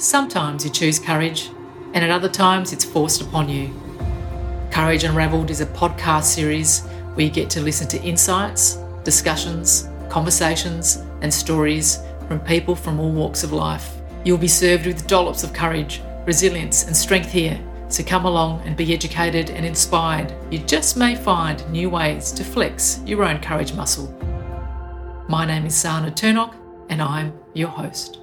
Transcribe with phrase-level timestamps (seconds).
[0.00, 1.50] Sometimes you choose courage,
[1.92, 3.70] and at other times it's forced upon you.
[4.70, 11.04] Courage Unravelled is a podcast series where you get to listen to insights, discussions, conversations,
[11.20, 14.00] and stories from people from all walks of life.
[14.24, 17.60] You'll be served with dollops of courage, resilience, and strength here.
[17.90, 20.32] So come along and be educated and inspired.
[20.50, 24.10] You just may find new ways to flex your own courage muscle.
[25.28, 26.54] My name is Sana Turnock,
[26.88, 28.19] and I'm your host.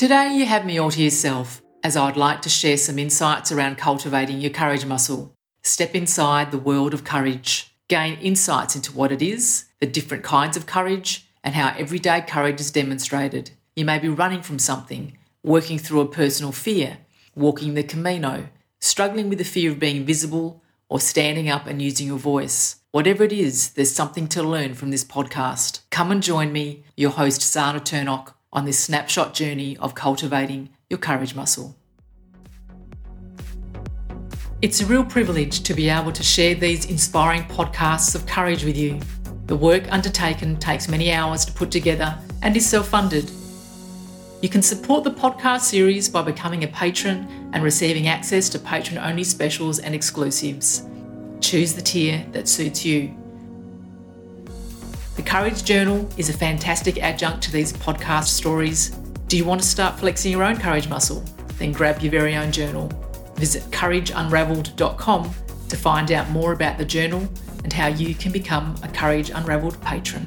[0.00, 3.76] Today, you have me all to yourself, as I'd like to share some insights around
[3.76, 5.34] cultivating your courage muscle.
[5.62, 10.56] Step inside the world of courage, gain insights into what it is, the different kinds
[10.56, 13.50] of courage, and how everyday courage is demonstrated.
[13.76, 16.96] You may be running from something, working through a personal fear,
[17.34, 22.06] walking the Camino, struggling with the fear of being visible, or standing up and using
[22.06, 22.80] your voice.
[22.90, 25.80] Whatever it is, there's something to learn from this podcast.
[25.90, 30.98] Come and join me, your host, Sana Turnock, on this snapshot journey of cultivating your
[30.98, 31.76] courage muscle.
[34.62, 38.76] It's a real privilege to be able to share these inspiring podcasts of courage with
[38.76, 39.00] you.
[39.46, 43.30] The work undertaken takes many hours to put together and is self funded.
[44.42, 48.98] You can support the podcast series by becoming a patron and receiving access to patron
[48.98, 50.86] only specials and exclusives.
[51.40, 53.14] Choose the tier that suits you.
[55.20, 58.88] The Courage Journal is a fantastic adjunct to these podcast stories.
[59.28, 61.22] Do you want to start flexing your own courage muscle?
[61.58, 62.86] Then grab your very own journal.
[63.34, 65.34] Visit courageunravelled.com
[65.68, 67.28] to find out more about the journal
[67.64, 70.26] and how you can become a Courage Unravelled patron.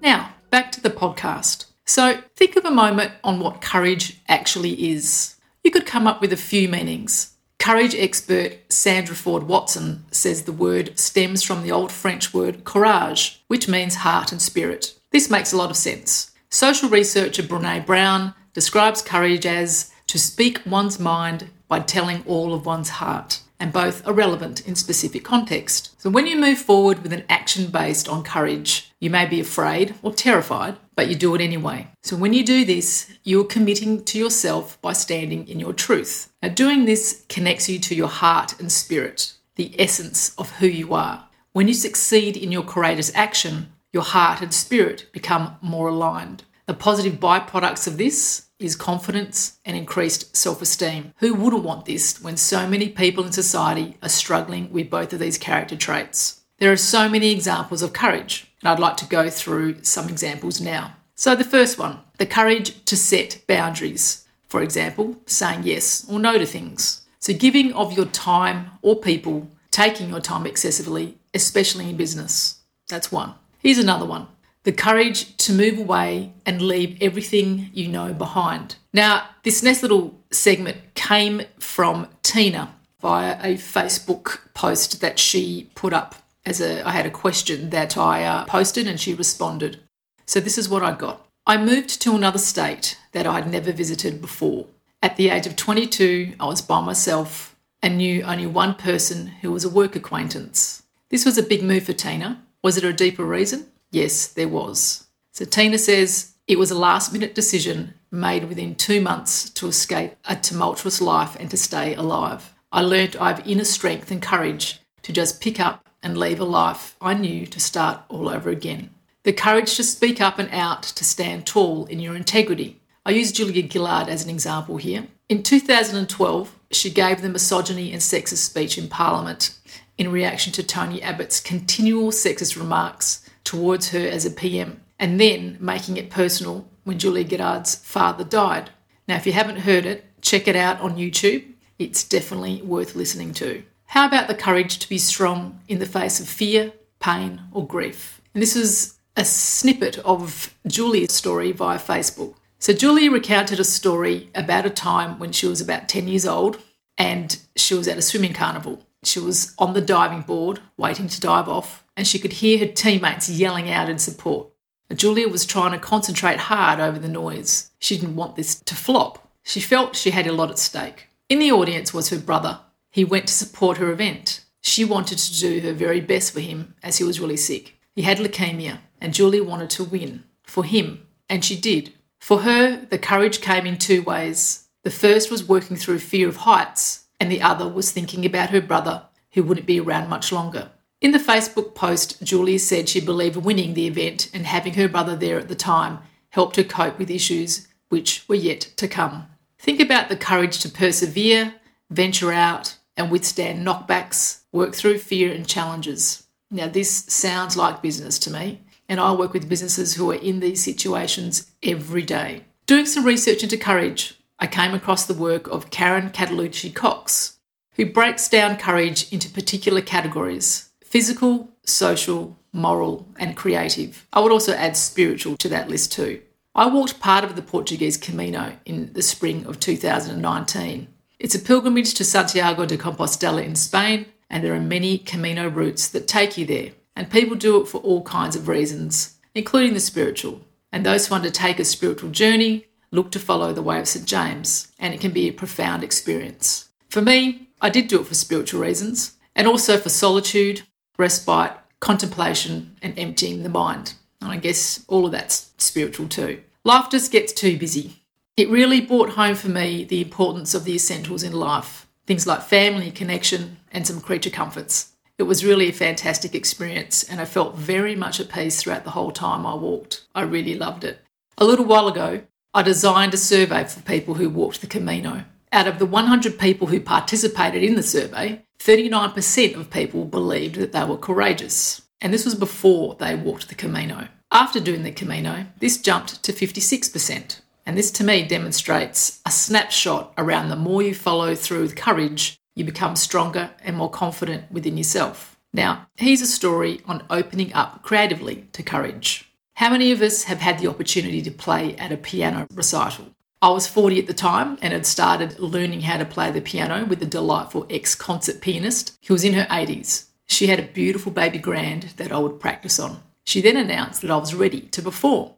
[0.00, 1.66] Now, back to the podcast.
[1.86, 5.34] So, think of a moment on what courage actually is.
[5.64, 7.35] You could come up with a few meanings.
[7.66, 13.42] Courage expert Sandra Ford Walston says the word stems from the old French word courage,
[13.48, 14.94] which means heart and spirit.
[15.10, 16.30] This makes a lot of sense.
[16.48, 22.66] Social researcher Brene Brown describes courage as to speak one's mind by telling all of
[22.66, 26.00] one's heart, and both are relevant in specific context.
[26.00, 29.94] So when you move forward with an action based on courage, you may be afraid
[30.02, 31.88] or terrified, but you do it anyway.
[32.02, 36.32] So when you do this, you're committing to yourself by standing in your truth.
[36.42, 40.94] Now, doing this connects you to your heart and spirit, the essence of who you
[40.94, 41.28] are.
[41.52, 46.44] When you succeed in your courageous action, your heart and spirit become more aligned.
[46.66, 51.12] The positive byproducts of this is confidence and increased self esteem.
[51.18, 55.18] Who wouldn't want this when so many people in society are struggling with both of
[55.18, 56.42] these character traits?
[56.58, 60.60] There are so many examples of courage, and I'd like to go through some examples
[60.60, 60.96] now.
[61.14, 64.24] So, the first one the courage to set boundaries.
[64.48, 67.02] For example, saying yes or no to things.
[67.18, 72.60] So, giving of your time or people, taking your time excessively, especially in business.
[72.88, 73.34] That's one.
[73.58, 74.28] Here's another one
[74.66, 78.74] the courage to move away and leave everything you know behind.
[78.92, 85.92] Now, this next little segment came from Tina via a Facebook post that she put
[85.92, 89.80] up as a I had a question that I uh, posted and she responded.
[90.24, 91.26] So this is what I got.
[91.46, 94.66] I moved to another state that I'd never visited before.
[95.02, 99.52] At the age of 22, I was by myself and knew only one person who
[99.52, 100.82] was a work acquaintance.
[101.10, 102.42] This was a big move for Tina.
[102.62, 103.66] Was there a deeper reason?
[103.92, 105.06] Yes, there was.
[105.32, 110.14] So Tina says it was a last minute decision made within two months to escape
[110.24, 112.54] a tumultuous life and to stay alive.
[112.72, 116.44] I learnt I have inner strength and courage to just pick up and leave a
[116.44, 118.90] life I knew to start all over again.
[119.24, 122.80] The courage to speak up and out, to stand tall in your integrity.
[123.04, 125.08] I use Julia Gillard as an example here.
[125.28, 129.58] In 2012, she gave the misogyny and sexist speech in Parliament
[129.98, 135.56] in reaction to Tony Abbott's continual sexist remarks towards her as a PM, and then
[135.60, 138.70] making it personal when Julia Gillard's father died.
[139.08, 141.44] Now, if you haven't heard it, check it out on YouTube.
[141.78, 143.62] It's definitely worth listening to.
[143.86, 148.20] How about the courage to be strong in the face of fear, pain, or grief?
[148.34, 152.34] And this was a snippet of Julia's story via Facebook.
[152.58, 156.58] So, Julia recounted a story about a time when she was about 10 years old
[156.98, 158.82] and she was at a swimming carnival.
[159.02, 162.66] She was on the diving board waiting to dive off, and she could hear her
[162.66, 164.48] teammates yelling out in support.
[164.94, 167.70] Julia was trying to concentrate hard over the noise.
[167.78, 169.30] She didn't want this to flop.
[169.42, 171.08] She felt she had a lot at stake.
[171.28, 172.60] In the audience was her brother,
[172.96, 174.42] he went to support her event.
[174.62, 177.74] She wanted to do her very best for him as he was really sick.
[177.94, 181.92] He had leukemia, and Julie wanted to win for him, and she did.
[182.20, 184.68] For her, the courage came in two ways.
[184.82, 188.62] The first was working through fear of heights, and the other was thinking about her
[188.62, 189.02] brother,
[189.32, 190.70] who wouldn't be around much longer.
[191.02, 195.14] In the Facebook post, Julie said she believed winning the event and having her brother
[195.14, 195.98] there at the time
[196.30, 199.26] helped her cope with issues which were yet to come.
[199.58, 201.56] Think about the courage to persevere,
[201.90, 206.26] venture out, and withstand knockbacks, work through fear and challenges.
[206.50, 210.40] Now, this sounds like business to me, and I work with businesses who are in
[210.40, 212.44] these situations every day.
[212.66, 217.38] Doing some research into courage, I came across the work of Karen Catalucci Cox,
[217.74, 224.06] who breaks down courage into particular categories physical, social, moral, and creative.
[224.12, 226.22] I would also add spiritual to that list too.
[226.54, 230.88] I walked part of the Portuguese Camino in the spring of 2019.
[231.18, 235.88] It's a pilgrimage to Santiago de Compostela in Spain, and there are many Camino routes
[235.88, 236.72] that take you there.
[236.94, 240.42] And people do it for all kinds of reasons, including the spiritual.
[240.70, 244.04] And those who undertake a spiritual journey look to follow the way of St.
[244.04, 246.68] James, and it can be a profound experience.
[246.90, 250.62] For me, I did do it for spiritual reasons, and also for solitude,
[250.98, 253.94] respite, contemplation, and emptying the mind.
[254.20, 256.42] And I guess all of that's spiritual too.
[256.62, 258.02] Life just gets too busy.
[258.36, 262.42] It really brought home for me the importance of the essentials in life things like
[262.42, 264.92] family, connection, and some creature comforts.
[265.18, 268.90] It was really a fantastic experience, and I felt very much at peace throughout the
[268.90, 270.06] whole time I walked.
[270.14, 271.00] I really loved it.
[271.38, 272.22] A little while ago,
[272.54, 275.24] I designed a survey for people who walked the Camino.
[275.50, 280.72] Out of the 100 people who participated in the survey, 39% of people believed that
[280.72, 281.82] they were courageous.
[282.00, 284.08] And this was before they walked the Camino.
[284.30, 287.40] After doing the Camino, this jumped to 56%.
[287.66, 292.38] And this to me demonstrates a snapshot around the more you follow through with courage,
[292.54, 295.36] you become stronger and more confident within yourself.
[295.52, 299.30] Now, here's a story on opening up creatively to courage.
[299.54, 303.06] How many of us have had the opportunity to play at a piano recital?
[303.42, 306.84] I was 40 at the time and had started learning how to play the piano
[306.84, 310.06] with a delightful ex concert pianist who was in her 80s.
[310.26, 313.02] She had a beautiful baby grand that I would practice on.
[313.24, 315.32] She then announced that I was ready to perform.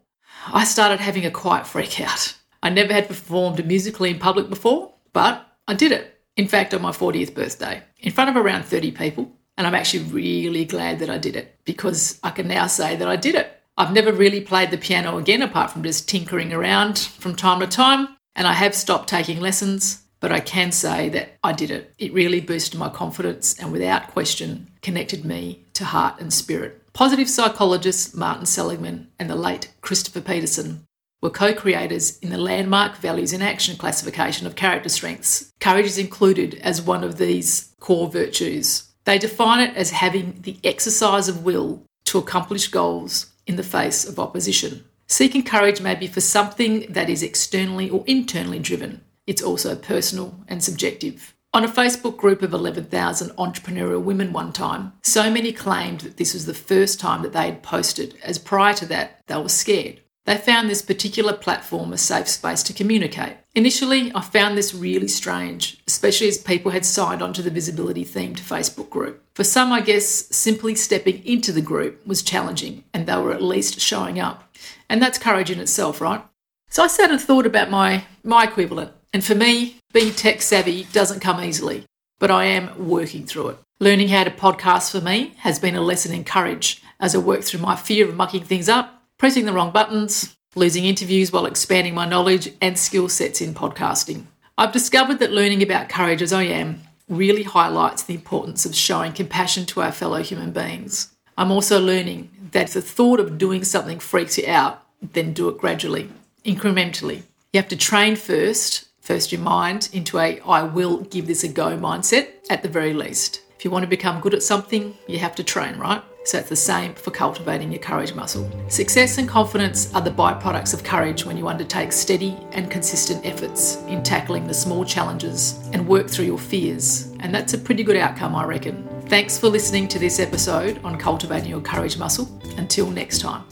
[0.47, 2.35] I started having a quiet freak out.
[2.61, 6.21] I never had performed musically in public before, but I did it.
[6.35, 9.31] In fact, on my 40th birthday, in front of around 30 people.
[9.57, 13.09] And I'm actually really glad that I did it because I can now say that
[13.09, 13.51] I did it.
[13.77, 17.67] I've never really played the piano again apart from just tinkering around from time to
[17.67, 18.07] time.
[18.35, 21.93] And I have stopped taking lessons, but I can say that I did it.
[21.97, 26.81] It really boosted my confidence and without question connected me to heart and spirit.
[26.99, 30.83] Positive psychologists Martin Seligman and the late Christopher Peterson
[31.21, 35.49] were co creators in the landmark Values in Action classification of character strengths.
[35.61, 38.91] Courage is included as one of these core virtues.
[39.05, 44.03] They define it as having the exercise of will to accomplish goals in the face
[44.05, 44.83] of opposition.
[45.07, 49.05] Seeking courage may be for something that is externally or internally driven.
[49.25, 51.33] It's also personal and subjective.
[51.51, 56.35] On a Facebook group of 11,000 entrepreneurial women one time, so many claimed that this
[56.35, 59.99] was the first time that they had posted, as prior to that, they were scared.
[60.25, 63.37] They found this particular platform a safe space to communicate.
[63.55, 68.39] Initially, I found this really strange, especially as people had signed onto the visibility themed
[68.39, 69.23] Facebook group.
[69.33, 73.41] For some, I guess, simply stepping into the group was challenging, and they were at
[73.41, 74.55] least showing up.
[74.87, 76.23] And that's courage in itself, right?
[76.69, 78.91] So I sat and thought about my, my equivalent.
[79.11, 81.85] And for me, being tech savvy doesn't come easily,
[82.19, 83.57] but I am working through it.
[83.79, 87.41] Learning how to podcast for me has been a lesson in courage as I work
[87.43, 91.95] through my fear of mucking things up, pressing the wrong buttons, losing interviews while expanding
[91.95, 94.25] my knowledge and skill sets in podcasting.
[94.57, 99.13] I've discovered that learning about courage as I am really highlights the importance of showing
[99.13, 101.15] compassion to our fellow human beings.
[101.35, 105.49] I'm also learning that if the thought of doing something freaks you out, then do
[105.49, 106.09] it gradually,
[106.45, 107.23] incrementally.
[107.53, 111.47] You have to train first first your mind into a I will give this a
[111.47, 113.41] go mindset at the very least.
[113.57, 116.03] If you want to become good at something, you have to train, right?
[116.25, 118.47] So it's the same for cultivating your courage muscle.
[118.67, 123.77] Success and confidence are the byproducts of courage when you undertake steady and consistent efforts
[123.87, 127.11] in tackling the small challenges and work through your fears.
[127.21, 128.87] And that's a pretty good outcome, I reckon.
[129.07, 132.29] Thanks for listening to this episode on cultivating your courage muscle.
[132.57, 133.43] Until next time.